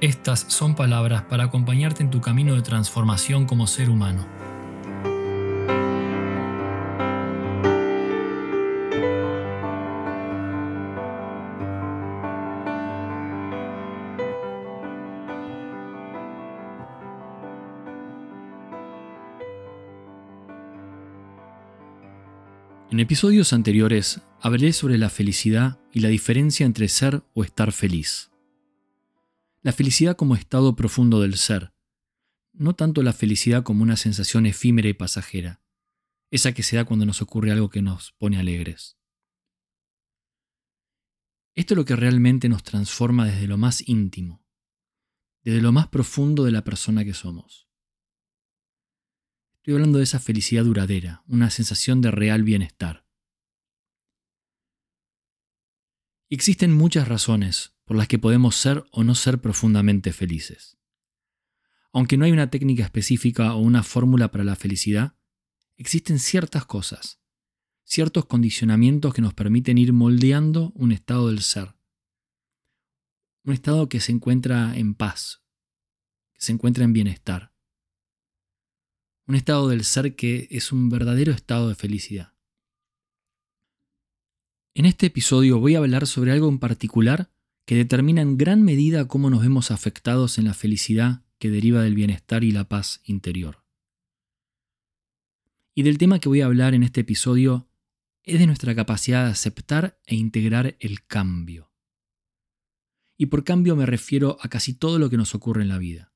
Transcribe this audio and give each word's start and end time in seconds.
estas 0.00 0.46
son 0.48 0.74
palabras 0.74 1.22
para 1.22 1.44
acompañarte 1.44 2.02
en 2.02 2.10
tu 2.10 2.20
camino 2.20 2.54
de 2.54 2.62
transformación 2.62 3.46
como 3.46 3.66
ser 3.66 3.90
humano. 3.90 4.26
En 22.90 23.00
episodios 23.00 23.52
anteriores 23.52 24.22
hablé 24.40 24.72
sobre 24.72 24.96
la 24.96 25.10
felicidad 25.10 25.78
y 25.92 26.00
la 26.00 26.08
diferencia 26.08 26.66
entre 26.66 26.88
ser 26.88 27.22
o 27.34 27.44
estar 27.44 27.70
feliz. 27.72 28.30
La 29.60 29.72
felicidad 29.72 30.16
como 30.16 30.36
estado 30.36 30.76
profundo 30.76 31.20
del 31.20 31.36
ser, 31.36 31.72
no 32.52 32.74
tanto 32.74 33.02
la 33.02 33.12
felicidad 33.12 33.64
como 33.64 33.82
una 33.82 33.96
sensación 33.96 34.46
efímera 34.46 34.88
y 34.88 34.94
pasajera, 34.94 35.62
esa 36.30 36.52
que 36.52 36.62
se 36.62 36.76
da 36.76 36.84
cuando 36.84 37.06
nos 37.06 37.22
ocurre 37.22 37.50
algo 37.50 37.68
que 37.68 37.82
nos 37.82 38.12
pone 38.12 38.38
alegres. 38.38 38.98
Esto 41.56 41.74
es 41.74 41.78
lo 41.78 41.84
que 41.84 41.96
realmente 41.96 42.48
nos 42.48 42.62
transforma 42.62 43.26
desde 43.26 43.48
lo 43.48 43.58
más 43.58 43.86
íntimo, 43.88 44.44
desde 45.42 45.60
lo 45.60 45.72
más 45.72 45.88
profundo 45.88 46.44
de 46.44 46.52
la 46.52 46.62
persona 46.62 47.04
que 47.04 47.14
somos. 47.14 47.68
Estoy 49.56 49.74
hablando 49.74 49.98
de 49.98 50.04
esa 50.04 50.20
felicidad 50.20 50.64
duradera, 50.64 51.24
una 51.26 51.50
sensación 51.50 52.00
de 52.00 52.12
real 52.12 52.44
bienestar. 52.44 53.07
Existen 56.36 56.74
muchas 56.74 57.08
razones 57.08 57.74
por 57.84 57.96
las 57.96 58.08
que 58.08 58.18
podemos 58.18 58.56
ser 58.56 58.84
o 58.92 59.04
no 59.04 59.14
ser 59.14 59.40
profundamente 59.40 60.12
felices. 60.12 60.78
Aunque 61.92 62.16
no 62.16 62.24
hay 62.24 62.32
una 62.32 62.50
técnica 62.50 62.84
específica 62.84 63.54
o 63.54 63.58
una 63.58 63.82
fórmula 63.82 64.30
para 64.30 64.44
la 64.44 64.56
felicidad, 64.56 65.16
existen 65.76 66.18
ciertas 66.18 66.66
cosas, 66.66 67.20
ciertos 67.84 68.26
condicionamientos 68.26 69.14
que 69.14 69.22
nos 69.22 69.34
permiten 69.34 69.78
ir 69.78 69.92
moldeando 69.92 70.72
un 70.74 70.92
estado 70.92 71.28
del 71.28 71.42
ser. 71.42 71.74
Un 73.44 73.54
estado 73.54 73.88
que 73.88 74.00
se 74.00 74.12
encuentra 74.12 74.76
en 74.76 74.94
paz, 74.94 75.42
que 76.34 76.42
se 76.42 76.52
encuentra 76.52 76.84
en 76.84 76.92
bienestar 76.92 77.52
un 79.28 79.34
estado 79.34 79.68
del 79.68 79.84
ser 79.84 80.16
que 80.16 80.48
es 80.50 80.72
un 80.72 80.88
verdadero 80.88 81.32
estado 81.32 81.68
de 81.68 81.74
felicidad. 81.74 82.32
En 84.78 84.86
este 84.86 85.06
episodio 85.06 85.58
voy 85.58 85.74
a 85.74 85.78
hablar 85.78 86.06
sobre 86.06 86.30
algo 86.30 86.48
en 86.48 86.60
particular 86.60 87.32
que 87.66 87.74
determina 87.74 88.22
en 88.22 88.38
gran 88.38 88.62
medida 88.62 89.08
cómo 89.08 89.28
nos 89.28 89.42
vemos 89.42 89.72
afectados 89.72 90.38
en 90.38 90.44
la 90.44 90.54
felicidad 90.54 91.24
que 91.40 91.50
deriva 91.50 91.82
del 91.82 91.96
bienestar 91.96 92.44
y 92.44 92.52
la 92.52 92.68
paz 92.68 93.00
interior. 93.02 93.64
Y 95.74 95.82
del 95.82 95.98
tema 95.98 96.20
que 96.20 96.28
voy 96.28 96.42
a 96.42 96.46
hablar 96.46 96.74
en 96.74 96.84
este 96.84 97.00
episodio 97.00 97.68
es 98.22 98.38
de 98.38 98.46
nuestra 98.46 98.72
capacidad 98.76 99.24
de 99.24 99.32
aceptar 99.32 100.00
e 100.06 100.14
integrar 100.14 100.76
el 100.78 101.04
cambio. 101.04 101.72
Y 103.16 103.26
por 103.26 103.42
cambio 103.42 103.74
me 103.74 103.84
refiero 103.84 104.36
a 104.42 104.48
casi 104.48 104.74
todo 104.74 105.00
lo 105.00 105.10
que 105.10 105.16
nos 105.16 105.34
ocurre 105.34 105.62
en 105.62 105.70
la 105.70 105.78
vida. 105.78 106.12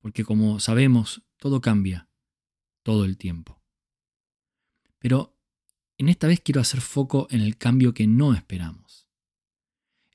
Porque 0.00 0.22
como 0.22 0.60
sabemos, 0.60 1.22
todo 1.38 1.62
cambia 1.62 2.10
todo 2.82 3.06
el 3.06 3.16
tiempo. 3.16 3.62
Pero 4.98 5.31
en 6.02 6.08
esta 6.08 6.26
vez 6.26 6.40
quiero 6.40 6.60
hacer 6.60 6.80
foco 6.80 7.28
en 7.30 7.42
el 7.42 7.56
cambio 7.56 7.94
que 7.94 8.08
no 8.08 8.34
esperamos. 8.34 9.06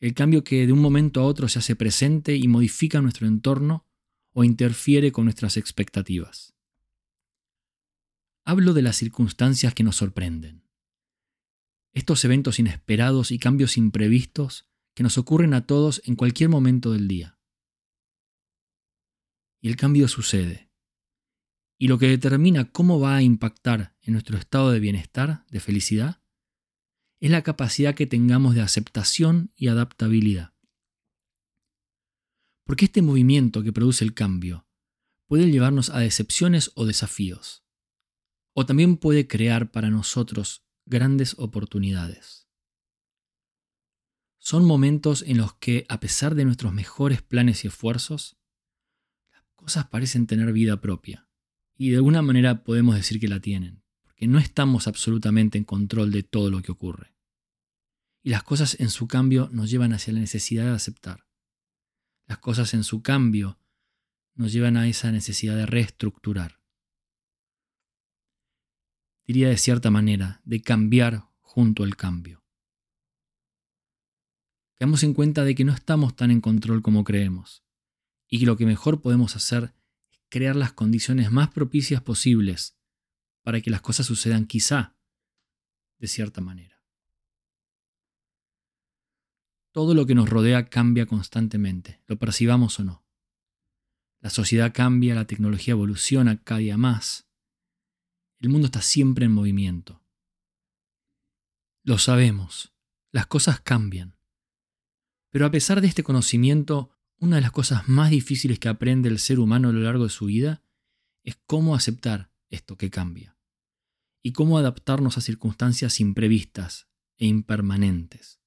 El 0.02 0.14
cambio 0.14 0.44
que 0.44 0.68
de 0.68 0.74
un 0.74 0.82
momento 0.82 1.22
a 1.22 1.24
otro 1.24 1.48
se 1.48 1.60
hace 1.60 1.78
presente 1.78 2.36
y 2.36 2.50
modifica 2.50 3.02
nuestro 3.02 3.26
entorno 3.26 3.88
o 4.34 4.44
interfiere 4.44 5.14
con 5.14 5.24
nuestras 5.24 5.56
expectativas. 5.56 6.54
Hablo 8.44 8.74
de 8.74 8.82
las 8.82 8.98
circunstancias 8.98 9.74
que 9.74 9.84
nos 9.84 9.96
sorprenden. 9.96 10.68
Estos 11.94 12.26
eventos 12.26 12.60
inesperados 12.60 13.32
y 13.32 13.40
cambios 13.40 13.78
imprevistos 13.78 14.70
que 14.94 15.04
nos 15.04 15.18
ocurren 15.18 15.54
a 15.54 15.66
todos 15.68 16.02
en 16.04 16.18
cualquier 16.18 16.50
momento 16.50 16.92
del 16.92 17.08
día. 17.08 17.40
Y 19.62 19.70
el 19.70 19.78
cambio 19.78 20.10
sucede 20.10 20.67
y 21.78 21.88
lo 21.88 22.00
que 22.00 22.08
determina 22.08 22.72
cómo 22.72 23.00
va 23.00 23.16
a 23.16 23.22
impactar 23.22 23.96
en 24.02 24.14
nuestro 24.14 24.38
estado 24.38 24.72
de 24.72 24.80
bienestar, 24.80 25.46
de 25.50 25.60
felicidad, 25.60 26.22
es 27.20 27.32
la 27.32 27.44
capacidad 27.44 27.96
que 27.96 28.08
tengamos 28.08 28.56
de 28.56 28.62
aceptación 28.62 29.52
y 29.56 29.68
adaptabilidad. 29.68 30.54
Porque 32.66 32.86
este 32.86 33.02
movimiento 33.02 33.64
que 33.64 33.72
produce 33.72 34.04
el 34.04 34.14
cambio 34.14 34.68
puede 35.28 35.50
llevarnos 35.52 35.90
a 35.90 36.00
decepciones 36.00 36.72
o 36.76 36.86
desafíos, 36.86 37.64
o 38.54 38.66
también 38.66 38.98
puede 38.98 39.28
crear 39.28 39.72
para 39.72 39.90
nosotros 39.90 40.66
grandes 40.86 41.36
oportunidades. 41.38 42.48
Son 44.40 44.66
momentos 44.66 45.24
en 45.24 45.38
los 45.38 45.54
que, 45.56 45.86
a 45.90 46.00
pesar 46.00 46.34
de 46.34 46.46
nuestros 46.46 46.74
mejores 46.74 47.22
planes 47.22 47.66
y 47.66 47.68
esfuerzos, 47.68 48.38
las 49.32 49.44
cosas 49.56 49.88
parecen 49.88 50.28
tener 50.28 50.54
vida 50.54 50.80
propia 50.80 51.27
y 51.78 51.92
de 51.92 51.98
alguna 51.98 52.22
manera 52.22 52.64
podemos 52.64 52.96
decir 52.96 53.20
que 53.20 53.28
la 53.28 53.40
tienen, 53.40 53.84
porque 54.04 54.28
no 54.28 54.40
estamos 54.40 54.88
absolutamente 54.88 55.58
en 55.58 55.64
control 55.64 56.12
de 56.12 56.24
todo 56.24 56.50
lo 56.50 56.62
que 56.62 56.72
ocurre. 56.72 57.16
Y 58.24 58.32
las 58.32 58.44
cosas 58.44 58.80
en 58.80 58.90
su 58.90 59.08
cambio 59.08 59.50
nos 59.52 59.70
llevan 59.70 59.94
hacia 59.94 60.14
la 60.14 60.20
necesidad 60.20 60.66
de 60.66 60.72
aceptar. 60.72 61.28
Las 62.26 62.40
cosas 62.40 62.74
en 62.74 62.84
su 62.84 63.02
cambio 63.02 63.60
nos 64.34 64.52
llevan 64.52 64.76
a 64.76 64.88
esa 64.88 65.12
necesidad 65.12 65.56
de 65.56 65.66
reestructurar. 65.66 66.60
Diría 69.26 69.50
de 69.50 69.58
cierta 69.58 69.92
manera, 69.92 70.42
de 70.46 70.62
cambiar 70.62 71.30
junto 71.40 71.84
al 71.84 71.96
cambio. 71.96 72.44
Quedamos 74.76 75.04
en 75.04 75.14
cuenta 75.14 75.44
de 75.44 75.56
que 75.56 75.64
no 75.64 75.74
estamos 75.74 76.16
tan 76.16 76.32
en 76.32 76.42
control 76.42 76.82
como 76.82 77.04
creemos, 77.04 77.64
y 78.28 78.40
que 78.40 78.46
lo 78.46 78.58
que 78.58 78.66
mejor 78.66 79.02
podemos 79.02 79.36
hacer 79.36 79.74
crear 80.30 80.56
las 80.56 80.74
condiciones 80.74 81.32
más 81.32 81.50
propicias 81.50 82.02
posibles 82.02 82.78
para 83.44 83.62
que 83.62 83.70
las 83.70 83.82
cosas 83.82 84.06
sucedan 84.06 84.46
quizá 84.46 84.98
de 86.00 86.08
cierta 86.08 86.42
manera. 86.42 86.84
Todo 89.72 89.94
lo 89.94 90.06
que 90.06 90.16
nos 90.16 90.30
rodea 90.30 90.70
cambia 90.70 91.06
constantemente, 91.06 92.02
lo 92.08 92.18
percibamos 92.18 92.80
o 92.80 92.84
no. 92.84 93.06
La 94.20 94.30
sociedad 94.30 94.74
cambia, 94.74 95.16
la 95.16 95.28
tecnología 95.28 95.74
evoluciona 95.74 96.44
cada 96.44 96.60
día 96.60 96.78
más. 96.78 97.30
El 98.40 98.50
mundo 98.50 98.66
está 98.66 98.82
siempre 98.82 99.26
en 99.26 99.32
movimiento. 99.32 100.04
Lo 101.84 102.00
sabemos, 102.00 102.74
las 103.12 103.28
cosas 103.28 103.62
cambian. 103.62 104.18
Pero 105.30 105.46
a 105.46 105.52
pesar 105.52 105.82
de 105.82 105.88
este 105.88 106.04
conocimiento, 106.04 106.97
una 107.20 107.38
de 107.38 107.42
las 107.42 107.52
cosas 107.52 107.88
más 107.88 108.12
difíciles 108.12 108.60
que 108.60 108.70
aprende 108.70 109.10
el 109.10 109.20
ser 109.20 109.40
humano 109.40 109.70
a 109.70 109.74
lo 109.74 109.80
largo 109.80 110.04
de 110.04 110.10
su 110.10 110.26
vida 110.26 110.62
es 111.24 111.38
cómo 111.46 111.76
aceptar 111.76 112.32
esto 112.50 112.78
que 112.78 112.90
cambia 112.90 113.38
y 114.22 114.34
cómo 114.34 114.58
adaptarnos 114.58 115.18
a 115.18 115.22
circunstancias 115.22 116.00
imprevistas 116.00 116.88
e 117.18 117.26
impermanentes. 117.26 118.40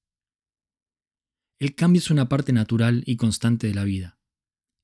El 1.59 1.75
cambio 1.75 1.99
es 1.99 2.09
una 2.09 2.29
parte 2.29 2.53
natural 2.53 3.03
y 3.05 3.17
constante 3.17 3.67
de 3.67 3.73
la 3.73 3.83
vida, 3.83 4.19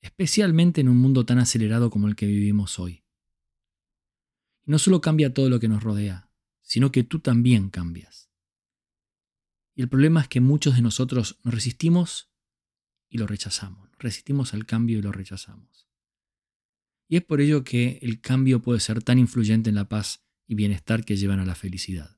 especialmente 0.01 0.81
en 0.81 0.89
un 0.89 0.97
mundo 0.97 1.25
tan 1.25 1.39
acelerado 1.39 1.89
como 1.89 2.07
el 2.07 2.15
que 2.15 2.27
vivimos 2.27 2.79
hoy. 2.79 3.03
No 4.65 4.79
solo 4.79 5.01
cambia 5.01 5.33
todo 5.33 5.49
lo 5.49 5.59
que 5.59 5.69
nos 5.69 5.81
rodea, 5.81 6.29
sino 6.61 6.91
que 6.91 7.03
tú 7.03 7.19
también 7.19 7.69
cambias. 7.69 8.29
Y 9.73 9.81
el 9.81 9.89
problema 9.89 10.21
es 10.21 10.27
que 10.27 10.41
muchos 10.41 10.75
de 10.75 10.81
nosotros 10.81 11.39
nos 11.43 11.53
resistimos 11.53 12.29
y 13.09 13.17
lo 13.17 13.27
rechazamos. 13.27 13.89
Resistimos 13.99 14.53
al 14.53 14.65
cambio 14.65 14.99
y 14.99 15.01
lo 15.01 15.11
rechazamos. 15.11 15.87
Y 17.07 17.17
es 17.17 17.23
por 17.23 17.41
ello 17.41 17.63
que 17.63 17.99
el 18.01 18.19
cambio 18.19 18.61
puede 18.61 18.79
ser 18.79 19.01
tan 19.01 19.17
influyente 19.17 19.69
en 19.69 19.75
la 19.75 19.87
paz 19.87 20.25
y 20.45 20.55
bienestar 20.55 21.05
que 21.05 21.15
llevan 21.15 21.39
a 21.39 21.45
la 21.45 21.55
felicidad. 21.55 22.17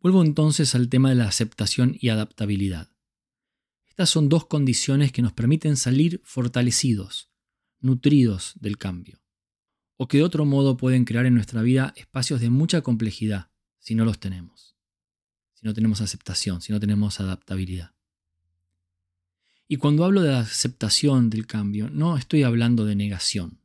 Vuelvo 0.00 0.24
entonces 0.24 0.74
al 0.74 0.88
tema 0.88 1.10
de 1.10 1.14
la 1.14 1.28
aceptación 1.28 1.96
y 2.00 2.08
adaptabilidad. 2.08 2.90
Estas 3.86 4.10
son 4.10 4.28
dos 4.28 4.46
condiciones 4.46 5.12
que 5.12 5.22
nos 5.22 5.32
permiten 5.32 5.76
salir 5.76 6.20
fortalecidos, 6.24 7.30
nutridos 7.78 8.54
del 8.58 8.78
cambio, 8.78 9.22
o 9.96 10.08
que 10.08 10.16
de 10.16 10.24
otro 10.24 10.44
modo 10.44 10.76
pueden 10.76 11.04
crear 11.04 11.26
en 11.26 11.34
nuestra 11.34 11.62
vida 11.62 11.92
espacios 11.96 12.40
de 12.40 12.50
mucha 12.50 12.80
complejidad 12.80 13.52
si 13.78 13.94
no 13.94 14.04
los 14.04 14.18
tenemos, 14.18 14.71
si 15.62 15.68
no 15.68 15.74
tenemos 15.74 16.00
aceptación, 16.00 16.60
si 16.60 16.72
no 16.72 16.80
tenemos 16.80 17.20
adaptabilidad. 17.20 17.92
Y 19.68 19.76
cuando 19.76 20.04
hablo 20.04 20.20
de 20.20 20.34
aceptación 20.34 21.30
del 21.30 21.46
cambio, 21.46 21.88
no 21.88 22.16
estoy 22.16 22.42
hablando 22.42 22.84
de 22.84 22.96
negación, 22.96 23.60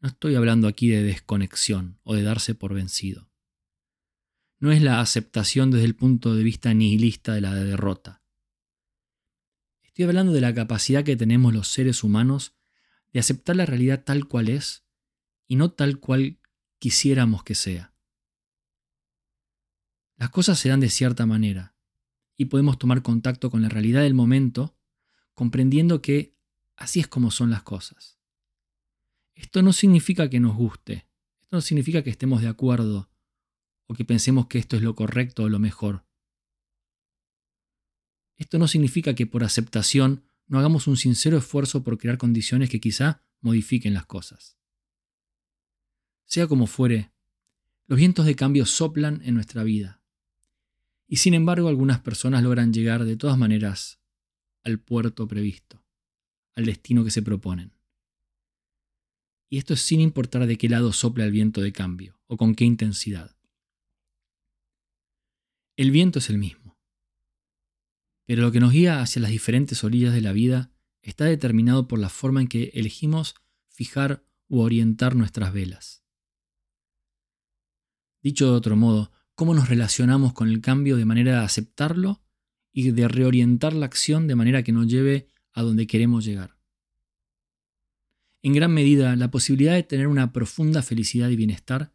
no 0.00 0.08
estoy 0.08 0.34
hablando 0.34 0.66
aquí 0.66 0.88
de 0.88 1.02
desconexión 1.02 1.98
o 2.04 2.14
de 2.14 2.22
darse 2.22 2.54
por 2.54 2.72
vencido. 2.72 3.28
No 4.60 4.72
es 4.72 4.80
la 4.80 5.00
aceptación 5.00 5.70
desde 5.70 5.84
el 5.84 5.94
punto 5.94 6.34
de 6.34 6.42
vista 6.42 6.72
nihilista 6.72 7.34
de 7.34 7.42
la 7.42 7.54
derrota. 7.54 8.22
Estoy 9.82 10.06
hablando 10.06 10.32
de 10.32 10.40
la 10.40 10.54
capacidad 10.54 11.04
que 11.04 11.16
tenemos 11.16 11.52
los 11.52 11.68
seres 11.68 12.02
humanos 12.02 12.54
de 13.12 13.20
aceptar 13.20 13.56
la 13.56 13.66
realidad 13.66 14.04
tal 14.04 14.26
cual 14.26 14.48
es 14.48 14.84
y 15.46 15.56
no 15.56 15.70
tal 15.70 15.98
cual 15.98 16.38
quisiéramos 16.78 17.44
que 17.44 17.54
sea. 17.54 17.92
Las 20.16 20.30
cosas 20.30 20.58
se 20.58 20.68
dan 20.68 20.80
de 20.80 20.88
cierta 20.88 21.26
manera 21.26 21.74
y 22.36 22.46
podemos 22.46 22.78
tomar 22.78 23.02
contacto 23.02 23.50
con 23.50 23.62
la 23.62 23.68
realidad 23.68 24.02
del 24.02 24.14
momento 24.14 24.76
comprendiendo 25.34 26.00
que 26.00 26.34
así 26.76 27.00
es 27.00 27.08
como 27.08 27.30
son 27.30 27.50
las 27.50 27.62
cosas. 27.62 28.18
Esto 29.34 29.62
no 29.62 29.72
significa 29.72 30.30
que 30.30 30.40
nos 30.40 30.56
guste, 30.56 31.06
esto 31.42 31.56
no 31.56 31.60
significa 31.60 32.02
que 32.02 32.10
estemos 32.10 32.40
de 32.40 32.48
acuerdo 32.48 33.10
o 33.86 33.94
que 33.94 34.04
pensemos 34.04 34.46
que 34.46 34.58
esto 34.58 34.76
es 34.76 34.82
lo 34.82 34.94
correcto 34.94 35.44
o 35.44 35.48
lo 35.48 35.58
mejor. 35.58 36.06
Esto 38.36 38.58
no 38.58 38.68
significa 38.68 39.14
que 39.14 39.26
por 39.26 39.44
aceptación 39.44 40.24
no 40.46 40.58
hagamos 40.58 40.86
un 40.86 40.96
sincero 40.96 41.38
esfuerzo 41.38 41.82
por 41.82 41.98
crear 41.98 42.18
condiciones 42.18 42.70
que 42.70 42.80
quizá 42.80 43.22
modifiquen 43.40 43.94
las 43.94 44.06
cosas. 44.06 44.56
Sea 46.24 46.46
como 46.46 46.66
fuere, 46.66 47.12
los 47.86 47.98
vientos 47.98 48.26
de 48.26 48.36
cambio 48.36 48.66
soplan 48.66 49.22
en 49.24 49.34
nuestra 49.34 49.62
vida. 49.62 50.00
Y 51.08 51.16
sin 51.16 51.34
embargo 51.34 51.68
algunas 51.68 52.00
personas 52.00 52.42
logran 52.42 52.72
llegar 52.72 53.04
de 53.04 53.16
todas 53.16 53.38
maneras 53.38 54.00
al 54.64 54.80
puerto 54.80 55.28
previsto, 55.28 55.84
al 56.56 56.66
destino 56.66 57.04
que 57.04 57.10
se 57.10 57.22
proponen. 57.22 57.72
Y 59.48 59.58
esto 59.58 59.74
es 59.74 59.80
sin 59.80 60.00
importar 60.00 60.46
de 60.46 60.58
qué 60.58 60.68
lado 60.68 60.92
sopla 60.92 61.24
el 61.24 61.30
viento 61.30 61.60
de 61.60 61.72
cambio 61.72 62.20
o 62.26 62.36
con 62.36 62.54
qué 62.54 62.64
intensidad. 62.64 63.36
El 65.76 65.92
viento 65.92 66.18
es 66.18 66.30
el 66.30 66.38
mismo, 66.38 66.76
pero 68.26 68.42
lo 68.42 68.50
que 68.50 68.60
nos 68.60 68.72
guía 68.72 69.00
hacia 69.00 69.22
las 69.22 69.30
diferentes 69.30 69.84
orillas 69.84 70.12
de 70.12 70.20
la 70.20 70.32
vida 70.32 70.72
está 71.00 71.26
determinado 71.26 71.86
por 71.86 72.00
la 72.00 72.08
forma 72.08 72.40
en 72.40 72.48
que 72.48 72.72
elegimos 72.74 73.36
fijar 73.68 74.26
u 74.48 74.60
orientar 74.60 75.14
nuestras 75.14 75.52
velas. 75.52 76.02
Dicho 78.22 78.46
de 78.46 78.56
otro 78.56 78.74
modo, 78.74 79.12
cómo 79.36 79.54
nos 79.54 79.68
relacionamos 79.68 80.32
con 80.32 80.48
el 80.48 80.60
cambio 80.60 80.96
de 80.96 81.04
manera 81.04 81.32
de 81.32 81.44
aceptarlo 81.44 82.22
y 82.72 82.90
de 82.90 83.06
reorientar 83.06 83.74
la 83.74 83.86
acción 83.86 84.26
de 84.26 84.34
manera 84.34 84.64
que 84.64 84.72
nos 84.72 84.88
lleve 84.88 85.30
a 85.52 85.62
donde 85.62 85.86
queremos 85.86 86.24
llegar. 86.24 86.58
En 88.42 88.54
gran 88.54 88.72
medida, 88.72 89.14
la 89.14 89.30
posibilidad 89.30 89.74
de 89.74 89.82
tener 89.82 90.08
una 90.08 90.32
profunda 90.32 90.82
felicidad 90.82 91.28
y 91.28 91.36
bienestar 91.36 91.92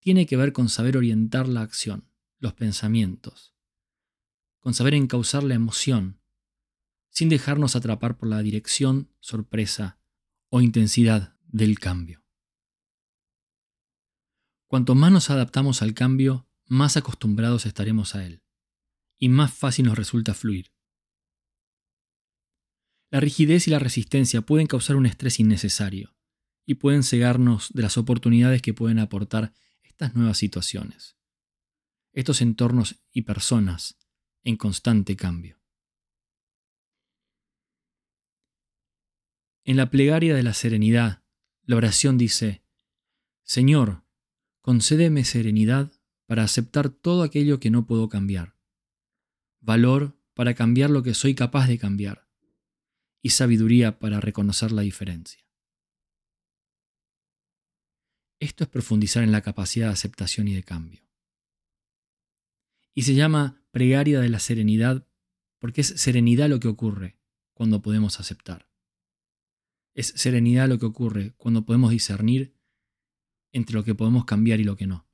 tiene 0.00 0.26
que 0.26 0.36
ver 0.36 0.52
con 0.52 0.68
saber 0.68 0.96
orientar 0.96 1.48
la 1.48 1.60
acción, 1.60 2.08
los 2.38 2.54
pensamientos, 2.54 3.54
con 4.60 4.72
saber 4.72 4.94
encauzar 4.94 5.42
la 5.44 5.54
emoción, 5.54 6.20
sin 7.10 7.28
dejarnos 7.28 7.76
atrapar 7.76 8.16
por 8.16 8.28
la 8.28 8.42
dirección, 8.42 9.10
sorpresa 9.20 9.98
o 10.48 10.60
intensidad 10.62 11.36
del 11.46 11.78
cambio. 11.78 12.27
Cuanto 14.68 14.94
más 14.94 15.10
nos 15.10 15.30
adaptamos 15.30 15.80
al 15.80 15.94
cambio, 15.94 16.46
más 16.66 16.98
acostumbrados 16.98 17.64
estaremos 17.64 18.14
a 18.14 18.24
él 18.24 18.42
y 19.18 19.30
más 19.30 19.52
fácil 19.52 19.86
nos 19.86 19.96
resulta 19.96 20.34
fluir. 20.34 20.72
La 23.10 23.20
rigidez 23.20 23.66
y 23.66 23.70
la 23.70 23.78
resistencia 23.78 24.42
pueden 24.42 24.66
causar 24.66 24.96
un 24.96 25.06
estrés 25.06 25.40
innecesario 25.40 26.14
y 26.66 26.74
pueden 26.74 27.02
cegarnos 27.02 27.72
de 27.72 27.80
las 27.80 27.96
oportunidades 27.96 28.60
que 28.60 28.74
pueden 28.74 28.98
aportar 28.98 29.54
estas 29.82 30.14
nuevas 30.14 30.36
situaciones, 30.36 31.16
estos 32.12 32.42
entornos 32.42 33.02
y 33.10 33.22
personas 33.22 33.98
en 34.44 34.58
constante 34.58 35.16
cambio. 35.16 35.58
En 39.64 39.78
la 39.78 39.88
plegaria 39.90 40.34
de 40.34 40.42
la 40.42 40.52
serenidad, 40.52 41.24
la 41.62 41.76
oración 41.76 42.18
dice, 42.18 42.62
Señor, 43.44 44.04
concédeme 44.68 45.24
serenidad 45.24 45.90
para 46.26 46.44
aceptar 46.44 46.90
todo 46.90 47.22
aquello 47.22 47.58
que 47.58 47.70
no 47.70 47.86
puedo 47.86 48.10
cambiar 48.10 48.54
valor 49.62 50.20
para 50.34 50.52
cambiar 50.52 50.90
lo 50.90 51.02
que 51.02 51.14
soy 51.14 51.34
capaz 51.34 51.68
de 51.68 51.78
cambiar 51.78 52.28
y 53.22 53.30
sabiduría 53.30 53.98
para 53.98 54.20
reconocer 54.20 54.70
la 54.72 54.82
diferencia. 54.82 55.42
Esto 58.40 58.64
es 58.64 58.68
profundizar 58.68 59.22
en 59.22 59.32
la 59.32 59.40
capacidad 59.40 59.86
de 59.86 59.94
aceptación 59.94 60.48
y 60.48 60.54
de 60.54 60.62
cambio. 60.62 61.00
Y 62.94 63.04
se 63.04 63.14
llama 63.14 63.64
pregaria 63.70 64.20
de 64.20 64.28
la 64.28 64.38
serenidad 64.38 65.08
porque 65.58 65.80
es 65.80 65.94
serenidad 65.98 66.50
lo 66.50 66.60
que 66.60 66.68
ocurre 66.68 67.18
cuando 67.54 67.80
podemos 67.80 68.20
aceptar. 68.20 68.68
Es 69.94 70.08
serenidad 70.08 70.68
lo 70.68 70.78
que 70.78 70.84
ocurre 70.84 71.32
cuando 71.38 71.64
podemos 71.64 71.90
discernir 71.90 72.57
entre 73.58 73.74
lo 73.74 73.84
que 73.84 73.94
podemos 73.94 74.24
cambiar 74.24 74.60
y 74.60 74.64
lo 74.64 74.76
que 74.76 74.86
no. 74.86 75.06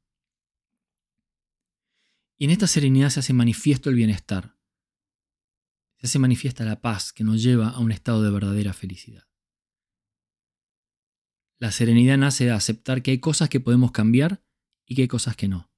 Y 2.36 2.44
en 2.46 2.50
esta 2.50 2.66
serenidad 2.66 3.10
se 3.10 3.20
hace 3.20 3.32
manifiesto 3.32 3.90
el 3.90 3.96
bienestar. 3.96 4.56
Se 5.98 6.06
hace 6.06 6.18
manifiesta 6.18 6.64
la 6.64 6.80
paz 6.80 7.12
que 7.12 7.24
nos 7.24 7.42
lleva 7.42 7.70
a 7.70 7.78
un 7.78 7.92
estado 7.92 8.22
de 8.22 8.30
verdadera 8.30 8.72
felicidad. 8.72 9.26
La 11.58 11.70
serenidad 11.70 12.18
nace 12.18 12.44
de 12.44 12.50
aceptar 12.50 13.02
que 13.02 13.12
hay 13.12 13.18
cosas 13.18 13.48
que 13.48 13.60
podemos 13.60 13.92
cambiar 13.92 14.44
y 14.86 14.94
que 14.96 15.02
hay 15.02 15.08
cosas 15.08 15.36
que 15.36 15.48
no. 15.48 15.72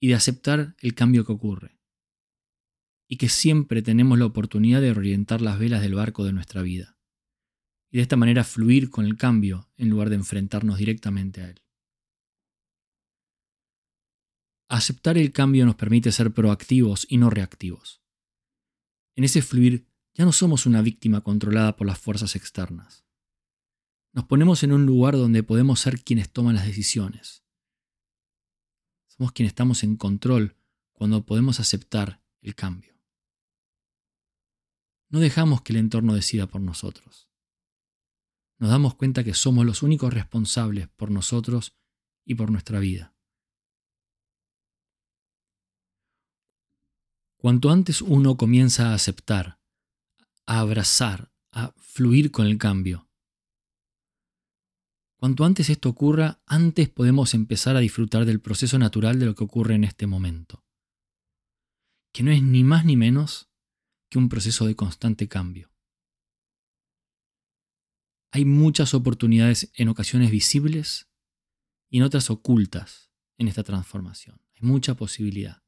Y 0.00 0.08
de 0.08 0.14
aceptar 0.14 0.76
el 0.80 0.94
cambio 0.94 1.24
que 1.24 1.32
ocurre. 1.32 1.80
Y 3.08 3.16
que 3.16 3.28
siempre 3.28 3.82
tenemos 3.82 4.18
la 4.18 4.26
oportunidad 4.26 4.80
de 4.80 4.90
orientar 4.90 5.40
las 5.40 5.58
velas 5.58 5.82
del 5.82 5.94
barco 5.94 6.24
de 6.24 6.32
nuestra 6.32 6.62
vida. 6.62 6.99
Y 7.90 7.96
de 7.96 8.02
esta 8.02 8.16
manera 8.16 8.44
fluir 8.44 8.90
con 8.90 9.04
el 9.04 9.16
cambio 9.16 9.68
en 9.76 9.90
lugar 9.90 10.10
de 10.10 10.16
enfrentarnos 10.16 10.78
directamente 10.78 11.42
a 11.42 11.50
él. 11.50 11.62
Aceptar 14.68 15.18
el 15.18 15.32
cambio 15.32 15.66
nos 15.66 15.74
permite 15.74 16.12
ser 16.12 16.32
proactivos 16.32 17.04
y 17.08 17.16
no 17.16 17.28
reactivos. 17.28 18.00
En 19.16 19.24
ese 19.24 19.42
fluir 19.42 19.88
ya 20.14 20.24
no 20.24 20.32
somos 20.32 20.66
una 20.66 20.82
víctima 20.82 21.22
controlada 21.22 21.76
por 21.76 21.86
las 21.86 21.98
fuerzas 21.98 22.36
externas. 22.36 23.04
Nos 24.12 24.24
ponemos 24.24 24.62
en 24.62 24.72
un 24.72 24.86
lugar 24.86 25.14
donde 25.14 25.42
podemos 25.42 25.80
ser 25.80 26.02
quienes 26.02 26.30
toman 26.30 26.54
las 26.54 26.66
decisiones. 26.66 27.44
Somos 29.08 29.32
quienes 29.32 29.50
estamos 29.50 29.82
en 29.82 29.96
control 29.96 30.56
cuando 30.92 31.24
podemos 31.24 31.60
aceptar 31.60 32.22
el 32.40 32.54
cambio. 32.54 32.94
No 35.08 35.18
dejamos 35.18 35.62
que 35.62 35.72
el 35.72 35.78
entorno 35.78 36.14
decida 36.14 36.46
por 36.46 36.60
nosotros. 36.60 37.29
Nos 38.60 38.68
damos 38.68 38.94
cuenta 38.94 39.24
que 39.24 39.32
somos 39.32 39.64
los 39.64 39.82
únicos 39.82 40.12
responsables 40.12 40.86
por 40.88 41.10
nosotros 41.10 41.74
y 42.26 42.34
por 42.34 42.50
nuestra 42.50 42.78
vida. 42.78 43.16
Cuanto 47.38 47.70
antes 47.70 48.02
uno 48.02 48.36
comienza 48.36 48.90
a 48.90 48.94
aceptar, 48.94 49.58
a 50.44 50.60
abrazar, 50.60 51.32
a 51.52 51.72
fluir 51.78 52.30
con 52.30 52.46
el 52.46 52.58
cambio, 52.58 53.08
cuanto 55.16 55.46
antes 55.46 55.70
esto 55.70 55.88
ocurra, 55.88 56.42
antes 56.44 56.90
podemos 56.90 57.32
empezar 57.32 57.76
a 57.76 57.80
disfrutar 57.80 58.26
del 58.26 58.42
proceso 58.42 58.78
natural 58.78 59.18
de 59.18 59.24
lo 59.24 59.34
que 59.34 59.44
ocurre 59.44 59.74
en 59.74 59.84
este 59.84 60.06
momento, 60.06 60.66
que 62.12 62.22
no 62.22 62.30
es 62.30 62.42
ni 62.42 62.62
más 62.62 62.84
ni 62.84 62.96
menos 62.96 63.50
que 64.10 64.18
un 64.18 64.28
proceso 64.28 64.66
de 64.66 64.76
constante 64.76 65.28
cambio. 65.28 65.69
Hay 68.32 68.44
muchas 68.44 68.94
oportunidades 68.94 69.70
en 69.74 69.88
ocasiones 69.88 70.30
visibles 70.30 71.08
y 71.88 71.98
en 71.98 72.04
otras 72.04 72.30
ocultas 72.30 73.10
en 73.38 73.48
esta 73.48 73.64
transformación. 73.64 74.40
Hay 74.54 74.62
mucha 74.62 74.94
posibilidad 74.94 75.62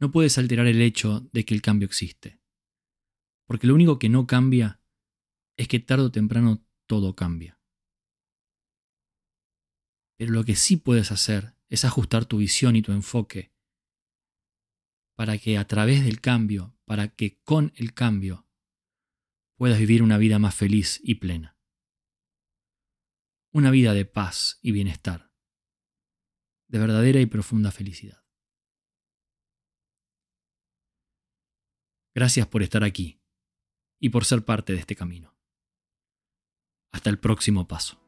no 0.00 0.12
puedes 0.12 0.38
alterar 0.38 0.66
el 0.66 0.80
hecho 0.80 1.28
de 1.32 1.44
que 1.44 1.54
el 1.54 1.62
cambio 1.62 1.86
existe. 1.86 2.40
Porque 3.46 3.66
lo 3.66 3.74
único 3.74 3.98
que 3.98 4.08
no 4.08 4.26
cambia 4.26 4.80
es 5.56 5.68
que 5.68 5.80
tarde 5.80 6.04
o 6.04 6.12
temprano 6.12 6.64
todo 6.86 7.14
cambia. 7.16 7.60
Pero 10.16 10.32
lo 10.32 10.44
que 10.44 10.56
sí 10.56 10.76
puedes 10.76 11.10
hacer 11.10 11.54
es 11.68 11.84
ajustar 11.84 12.26
tu 12.26 12.38
visión 12.38 12.76
y 12.76 12.82
tu 12.82 12.92
enfoque 12.92 13.52
para 15.16 15.36
que 15.38 15.58
a 15.58 15.66
través 15.66 16.04
del 16.04 16.20
cambio, 16.20 16.76
para 16.84 17.08
que 17.08 17.40
con 17.42 17.72
el 17.74 17.92
cambio, 17.92 18.46
puedas 19.58 19.78
vivir 19.78 20.02
una 20.02 20.18
vida 20.18 20.38
más 20.38 20.54
feliz 20.54 21.00
y 21.02 21.16
plena. 21.16 21.58
Una 23.52 23.70
vida 23.70 23.92
de 23.92 24.04
paz 24.04 24.58
y 24.62 24.70
bienestar, 24.70 25.32
de 26.68 26.78
verdadera 26.78 27.20
y 27.20 27.26
profunda 27.26 27.72
felicidad. 27.72 28.24
Gracias 32.14 32.46
por 32.46 32.62
estar 32.62 32.84
aquí 32.84 33.20
y 33.98 34.10
por 34.10 34.24
ser 34.24 34.44
parte 34.44 34.72
de 34.72 34.78
este 34.78 34.94
camino. 34.94 35.36
Hasta 36.92 37.10
el 37.10 37.18
próximo 37.18 37.66
paso. 37.66 38.07